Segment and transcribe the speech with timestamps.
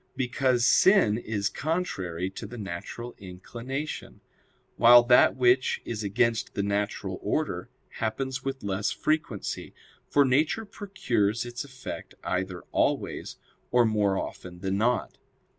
[0.15, 4.21] Because sin is contrary to the natural inclination;
[4.75, 9.75] while that which is against the natural order happens with less frequency;
[10.09, 13.35] for nature procures its effects either always,
[13.69, 15.19] or more often than not.